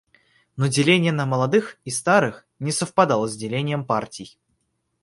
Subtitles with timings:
[0.55, 4.39] Но деление на молодых и старых не совпадало с делением партий.